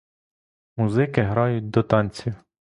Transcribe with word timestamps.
Музики 0.77 1.21
грають 1.21 1.69
до 1.69 1.83
танців. 1.83 2.33